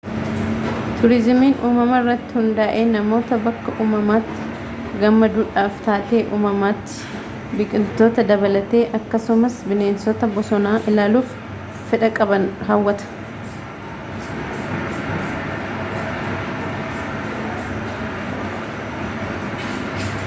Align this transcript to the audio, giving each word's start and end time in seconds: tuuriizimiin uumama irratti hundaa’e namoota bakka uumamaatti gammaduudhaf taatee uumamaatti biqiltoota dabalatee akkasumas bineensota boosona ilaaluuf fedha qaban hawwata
tuuriizimiin 0.99 1.57
uumama 1.67 1.97
irratti 2.03 2.35
hundaa’e 2.37 2.85
namoota 2.93 3.37
bakka 3.47 3.73
uumamaatti 3.83 4.47
gammaduudhaf 5.03 5.75
taatee 5.87 6.21
uumamaatti 6.37 7.59
biqiltoota 7.59 8.25
dabalatee 8.31 8.81
akkasumas 9.01 9.59
bineensota 9.73 10.29
boosona 10.39 10.73
ilaaluuf 10.93 11.35
fedha 11.93 12.09
qaban 12.21 12.49
hawwata 12.71 13.11